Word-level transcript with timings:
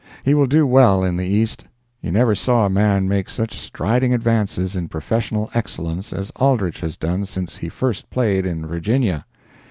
He 0.23 0.33
will 0.33 0.47
do 0.47 0.65
well 0.65 1.03
in 1.03 1.15
the 1.15 1.27
East. 1.27 1.65
You 2.01 2.11
never 2.11 2.33
saw 2.33 2.65
a 2.65 2.71
man 2.71 3.07
make 3.07 3.29
such 3.29 3.55
striding 3.59 4.15
advances 4.15 4.75
in 4.75 4.87
professional 4.87 5.51
excellence 5.53 6.11
as 6.11 6.31
Aldrich 6.37 6.79
has 6.79 6.97
done 6.97 7.27
since 7.27 7.57
he 7.57 7.69
first 7.69 8.09
played 8.09 8.43
in 8.43 8.65
Virginia. 8.65 9.25